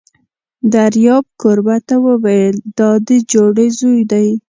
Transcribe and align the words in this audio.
دریاب 0.73 1.25
کوربه 1.41 1.77
ته 1.87 1.95
وویل: 2.07 2.55
دا 2.77 2.89
دې 3.07 3.17
جوړې 3.31 3.67
زوی 3.79 3.99
دی! 4.11 4.27